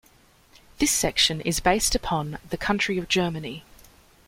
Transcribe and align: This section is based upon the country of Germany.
This 0.79 0.89
section 0.89 1.41
is 1.41 1.59
based 1.59 1.93
upon 1.93 2.39
the 2.49 2.57
country 2.57 2.97
of 2.97 3.07
Germany. 3.07 3.63